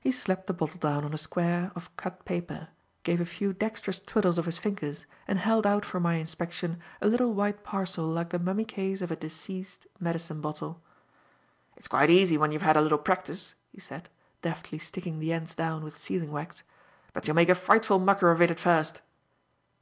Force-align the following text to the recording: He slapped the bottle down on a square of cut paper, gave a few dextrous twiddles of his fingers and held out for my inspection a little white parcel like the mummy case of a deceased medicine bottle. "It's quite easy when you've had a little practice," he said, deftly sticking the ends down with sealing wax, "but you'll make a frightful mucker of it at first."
He 0.00 0.10
slapped 0.10 0.46
the 0.46 0.54
bottle 0.54 0.78
down 0.78 1.04
on 1.04 1.12
a 1.12 1.18
square 1.18 1.70
of 1.74 1.94
cut 1.94 2.24
paper, 2.24 2.68
gave 3.02 3.20
a 3.20 3.26
few 3.26 3.52
dextrous 3.52 4.00
twiddles 4.00 4.38
of 4.38 4.46
his 4.46 4.56
fingers 4.56 5.04
and 5.28 5.38
held 5.38 5.66
out 5.66 5.84
for 5.84 6.00
my 6.00 6.14
inspection 6.14 6.80
a 7.02 7.06
little 7.06 7.34
white 7.34 7.62
parcel 7.62 8.06
like 8.06 8.30
the 8.30 8.38
mummy 8.38 8.64
case 8.64 9.02
of 9.02 9.10
a 9.10 9.16
deceased 9.16 9.86
medicine 9.98 10.40
bottle. 10.40 10.80
"It's 11.76 11.88
quite 11.88 12.08
easy 12.08 12.38
when 12.38 12.52
you've 12.52 12.62
had 12.62 12.78
a 12.78 12.80
little 12.80 12.96
practice," 12.96 13.54
he 13.70 13.80
said, 13.80 14.08
deftly 14.40 14.78
sticking 14.78 15.18
the 15.18 15.30
ends 15.34 15.54
down 15.54 15.84
with 15.84 15.98
sealing 15.98 16.32
wax, 16.32 16.62
"but 17.12 17.26
you'll 17.26 17.36
make 17.36 17.50
a 17.50 17.54
frightful 17.54 17.98
mucker 17.98 18.30
of 18.30 18.40
it 18.40 18.50
at 18.50 18.60
first." 18.60 19.02